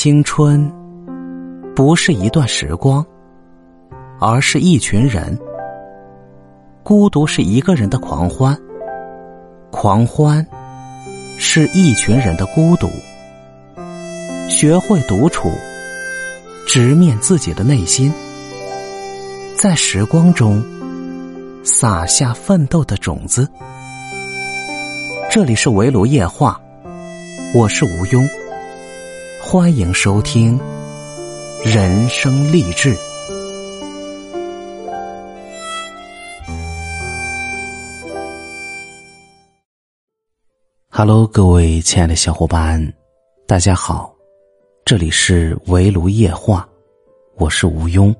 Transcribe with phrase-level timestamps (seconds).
[0.00, 0.72] 青春
[1.74, 3.04] 不是一段时光，
[4.20, 5.36] 而是一群人。
[6.84, 8.56] 孤独是一个人的狂欢，
[9.72, 10.46] 狂欢
[11.36, 12.88] 是一群人的孤独。
[14.48, 15.50] 学会独处，
[16.64, 18.12] 直面自己的内心，
[19.56, 20.64] 在时光中
[21.64, 23.50] 撒下奋斗的种子。
[25.28, 26.60] 这里是围炉夜话，
[27.52, 28.37] 我是吴庸。
[29.50, 30.60] 欢迎收听
[31.64, 32.94] 人生励志。
[40.90, 42.92] Hello，各位亲爱的小伙伴，
[43.46, 44.14] 大家好，
[44.84, 46.68] 这里是围炉夜话，
[47.36, 48.14] 我是吴庸。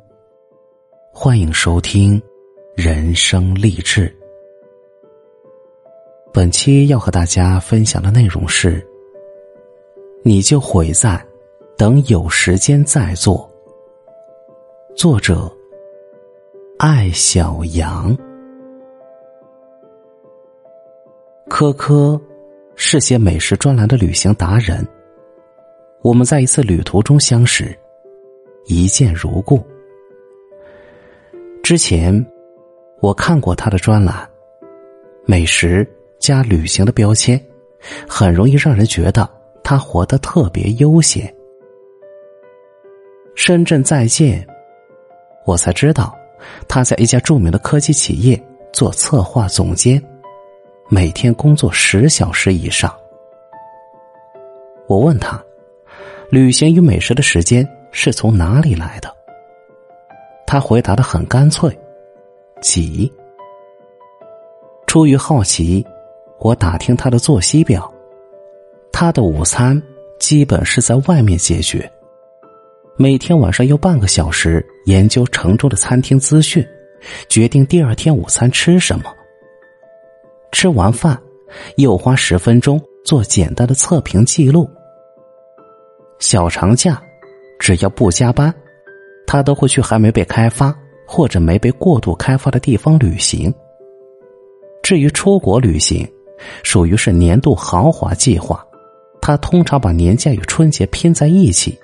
[1.12, 2.18] 欢迎收听
[2.74, 4.10] 人生励志。
[6.32, 8.82] 本期要和大家分享的内容是。
[10.28, 11.18] 你就毁在
[11.74, 13.50] 等有时间再做。
[14.94, 15.50] 作者：
[16.78, 18.14] 爱小羊。
[21.48, 22.20] 科科
[22.76, 24.86] 是写美食专栏的旅行达人。
[26.02, 27.74] 我们在一次旅途中相识，
[28.66, 29.64] 一见如故。
[31.62, 32.14] 之前
[33.00, 34.28] 我看过他的专栏，
[35.24, 37.42] 美食加旅行的标签，
[38.06, 39.37] 很容易让人觉得。
[39.68, 41.30] 他活得特别悠闲。
[43.34, 44.48] 深圳再见，
[45.44, 46.16] 我才知道
[46.66, 50.02] 他在一家著名的科技企业做策划总监，
[50.88, 52.90] 每天工作十小时以上。
[54.86, 55.38] 我问他，
[56.30, 59.14] 旅行与美食的时间是从哪里来的？
[60.46, 61.78] 他回答的很干脆：
[62.62, 63.12] 挤。
[64.86, 65.86] 出于好奇，
[66.38, 67.92] 我打听他的作息表。
[69.00, 69.80] 他的午餐
[70.18, 71.88] 基本是在外面解决，
[72.96, 76.66] 每天晚上用半个小时研究城中的餐厅资讯，
[77.28, 79.04] 决定第二天午餐吃什么。
[80.50, 81.16] 吃完饭，
[81.76, 84.68] 又花十分钟做简单的测评记录。
[86.18, 87.00] 小长假，
[87.60, 88.52] 只要不加班，
[89.28, 90.76] 他都会去还没被开发
[91.06, 93.54] 或者没被过度开发的地方旅行。
[94.82, 96.04] 至于出国旅行，
[96.64, 98.64] 属于是年度豪华计划。
[99.28, 101.78] 他通常把年假与春节拼在一起，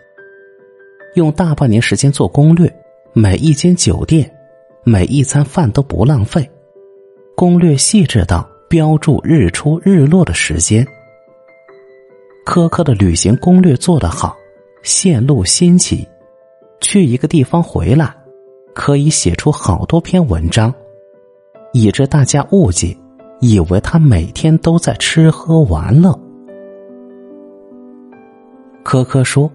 [1.14, 2.74] 用大半年时间做攻略，
[3.12, 4.34] 每一间酒店、
[4.82, 6.50] 每一餐饭都不浪费，
[7.36, 10.86] 攻略细致到标注日出日落的时间。
[12.46, 14.34] 苛刻的旅行攻略做得好，
[14.82, 16.08] 线路新奇，
[16.80, 18.16] 去一个地方回来，
[18.74, 20.72] 可以写出好多篇文章，
[21.74, 22.96] 以致大家误解，
[23.42, 26.18] 以为他每天都在吃喝玩乐。
[28.84, 29.50] 科科说：“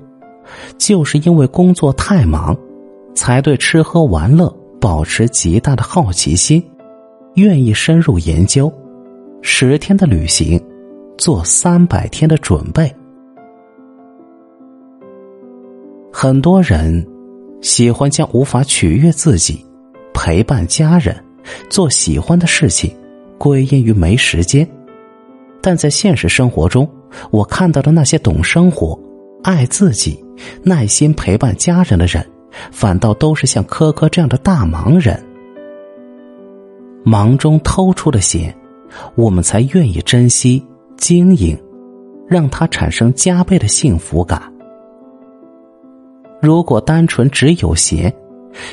[0.78, 2.58] 就是因为工作太忙，
[3.16, 6.62] 才对吃喝玩乐保持极大的好奇心，
[7.36, 8.74] 愿意深入研究。
[9.42, 10.62] 十天的旅行，
[11.18, 12.92] 做三百天的准备。
[16.12, 17.08] 很多人
[17.62, 19.64] 喜欢将无法取悦自己、
[20.12, 21.16] 陪伴家人、
[21.70, 22.94] 做喜欢的事情
[23.38, 24.68] 归因于没时间，
[25.62, 26.90] 但在现实生活中，
[27.32, 29.00] 我看到的那些懂生活。”
[29.50, 30.24] 爱自己、
[30.62, 32.24] 耐心陪伴家人的人，
[32.72, 35.20] 反倒都是像科科这样的大忙人。
[37.04, 38.56] 忙中偷出的闲，
[39.16, 40.64] 我们才愿意珍惜、
[40.98, 41.58] 经营，
[42.28, 44.40] 让他产生加倍的幸福感。
[46.44, 48.14] 如果单纯只有闲，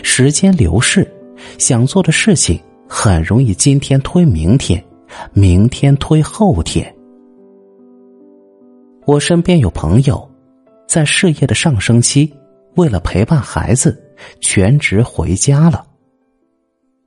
[0.03, 1.11] 时间流逝，
[1.57, 4.85] 想做的事情很容易今天推明天，
[5.33, 6.95] 明天推后天。
[9.07, 10.29] 我身边有朋友。
[10.87, 12.33] 在事业的上升期，
[12.77, 14.01] 为了陪伴孩子，
[14.41, 15.87] 全职回家了。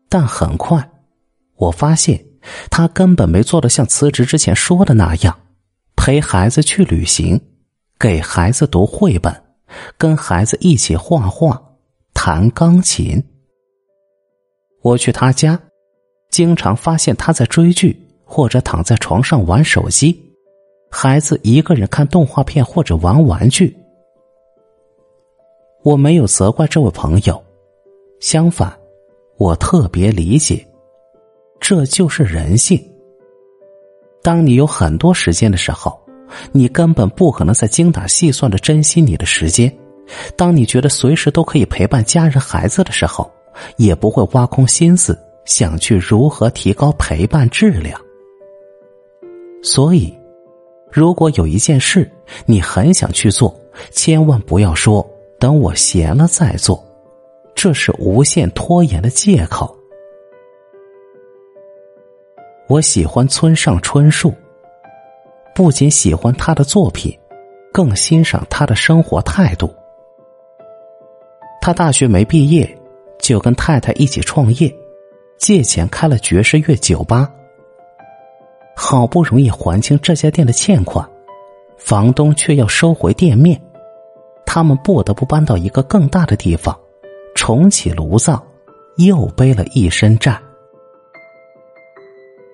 [0.10, 0.90] 但很快，
[1.56, 2.24] 我发现
[2.70, 5.40] 他根本没做的像辞职之前说的那样，
[5.96, 7.40] 陪孩子去旅行，
[8.00, 9.34] 给孩子读绘本，
[9.98, 11.62] 跟孩子一起画画、
[12.14, 13.24] 弹钢琴。
[14.82, 15.60] 我去他家，
[16.32, 20.26] 经常发现他在追剧或者躺在床上玩手机。
[20.90, 23.78] 孩子一个人看动画片或者玩玩具，
[25.84, 27.42] 我没有责怪这位朋友，
[28.20, 28.78] 相反，
[29.38, 30.66] 我特别理解，
[31.60, 32.80] 这就是人性。
[34.22, 36.00] 当你有很多时间的时候，
[36.52, 39.70] 你根本不可能在精打细算的珍惜你的时间；
[40.36, 43.32] 当你觉得随时都可以陪伴家人孩子的时候，
[43.78, 48.00] 也不会挖空心思想去如何提高陪伴质量。
[49.64, 50.14] 所以。
[50.92, 52.12] 如果有一件事
[52.48, 53.56] 你很想去做，
[53.92, 55.08] 千万不要说
[55.40, 56.84] 等我闲了再做，
[57.56, 59.74] 这是无限拖延的借口。
[62.68, 64.34] 我喜欢村上春树，
[65.56, 67.18] 不仅喜欢他的作品，
[67.72, 69.74] 更欣赏他的生活态度。
[71.62, 72.78] 他大学没毕业，
[73.20, 74.74] 就跟太太一起创业，
[75.38, 77.32] 借钱开了爵士乐酒吧。
[78.76, 81.08] 好不容易还清这家店的欠款，
[81.78, 83.60] 房东却要收回店面，
[84.52, 86.76] 他们不得不搬到一个更大的地方，
[87.36, 88.44] 重启炉灶，
[88.96, 90.36] 又背了一身债。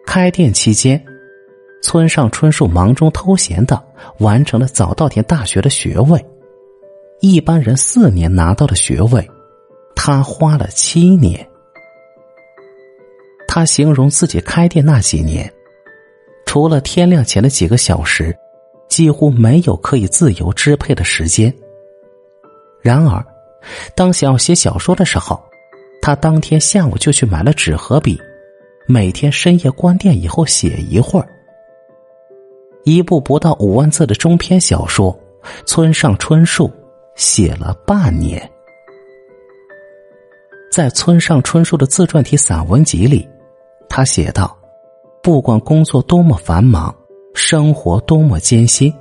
[0.05, 1.01] 开店期间，
[1.81, 3.81] 村上春树忙中偷闲的
[4.17, 6.23] 完成了早稻田大学的学位，
[7.21, 9.25] 一般人四年拿到的学位，
[9.95, 11.47] 他花了七年。
[13.47, 15.49] 他形容自己开店那几年。
[16.45, 18.35] 除了天亮前的几个小时，
[18.89, 21.53] 几乎没有可以自由支配的时间。
[22.85, 23.25] 然而，
[23.95, 25.43] 当想要写小说的时候，
[26.03, 28.21] 他当天下午就去买了纸和笔，
[28.87, 31.27] 每天深夜关店以后写一会儿。
[32.83, 35.19] 一部不到五万字的中篇小说，
[35.65, 36.71] 村上春树
[37.15, 38.47] 写了半年。
[40.71, 43.27] 在村上春树的自传体散文集里，
[43.89, 44.55] 他写道。
[45.23, 46.95] 不管工作多么繁忙，
[47.33, 48.93] 生活多么艰辛，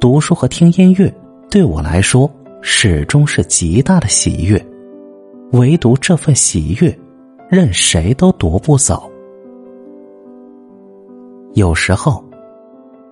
[0.00, 1.14] 读书和听音乐
[1.50, 2.30] 对我来说
[2.60, 4.64] 始终是极大的喜悦。
[5.52, 6.96] 唯独这份喜悦，
[7.48, 9.10] 任谁都夺不走。
[11.54, 12.24] 有时候，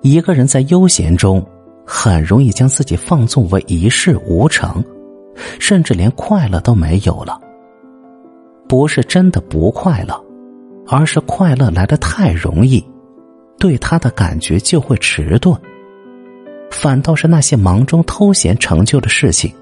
[0.03, 1.45] 一个人在悠闲中，
[1.87, 4.85] 很容易将自己放纵为一事无成，
[5.59, 7.41] 甚至连快乐都没有了。
[8.69, 10.23] 不是真的不快乐。
[10.89, 12.81] 而是快乐来的太容易，
[13.59, 15.53] 对他的感觉就会迟钝。
[16.71, 19.53] 反倒是那些忙中偷闲成就的事情，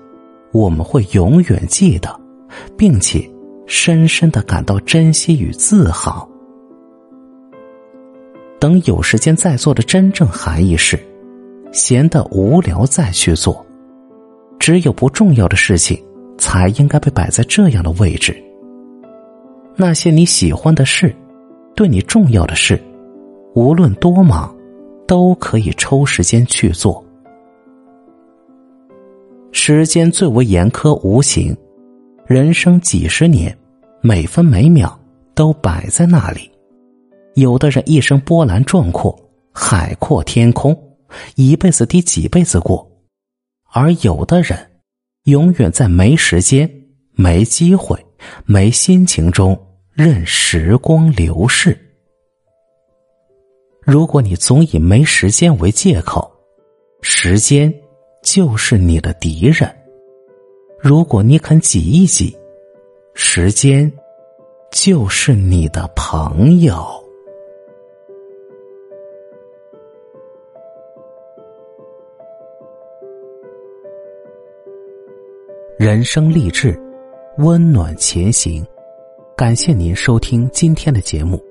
[0.52, 2.20] 我们会永远记得，
[2.76, 3.28] 并且
[3.66, 6.28] 深深的感到珍惜与自豪。
[8.58, 10.98] 等有时间再做的真正含义是，
[11.70, 13.64] 闲得无聊再去做。
[14.58, 16.02] 只有不重要的事情，
[16.38, 18.34] 才应该被摆在这样的位置。
[19.76, 21.14] 那些你喜欢的事，
[21.74, 22.80] 对你重要的事，
[23.54, 24.54] 无论多忙，
[25.06, 27.04] 都可以抽时间去做。
[29.52, 31.56] 时间最为严苛无情，
[32.26, 33.56] 人生几十年，
[34.00, 34.98] 每分每秒
[35.34, 36.50] 都摆在那里。
[37.34, 39.16] 有的人一生波澜壮阔，
[39.52, 40.76] 海阔天空，
[41.36, 42.84] 一辈子抵几辈子过；
[43.72, 44.58] 而有的人，
[45.24, 46.70] 永远在没时间、
[47.12, 47.98] 没机会。
[48.46, 49.54] 没心情中
[49.92, 51.78] 任时光流逝。
[53.84, 56.30] 如果你总以没时间为借口，
[57.02, 57.72] 时间
[58.22, 59.68] 就是你的敌人；
[60.80, 62.34] 如果你肯挤一挤，
[63.12, 63.92] 时间
[64.70, 66.82] 就是你的朋友。
[75.78, 76.80] 人生励志。
[77.38, 78.64] 温暖前行，
[79.36, 81.42] 感谢您收听今天的节目，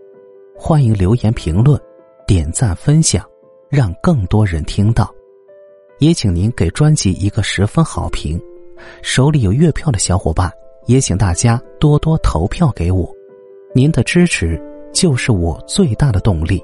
[0.55, 1.77] 欢迎留言评论、
[2.25, 3.25] 点赞分享，
[3.69, 5.13] 让更多人听到。
[5.99, 8.41] 也请您给专辑一个十分好评。
[9.01, 10.51] 手里有月票的小伙伴，
[10.85, 13.09] 也请大家多多投票给我，
[13.73, 14.61] 您的支持
[14.93, 16.61] 就是我最大的动力。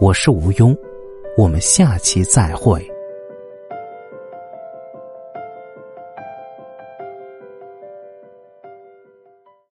[0.00, 0.76] 我是吴庸，
[1.36, 2.93] 我们下期再会。